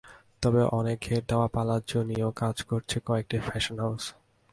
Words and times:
তবে 0.41 0.61
অনেক 0.79 0.97
ঘের 1.07 1.23
দেওয়া 1.29 1.47
পালাজ্জো 1.47 1.99
নিয়েও 2.09 2.31
কাজ 2.41 2.55
করছে 2.69 2.97
কয়েকটি 3.07 3.37
ফ্যাশন 3.47 3.77
হাউস। 3.79 4.03